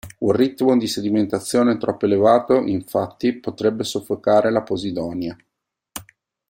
Un 0.21 0.31
ritmo 0.31 0.75
di 0.79 0.87
sedimentazione 0.87 1.77
troppo 1.77 2.07
elevato, 2.07 2.55
infatti, 2.61 3.35
potrebbe 3.37 3.83
soffocare 3.83 4.49
la 4.49 4.63
posidonia. 4.63 5.37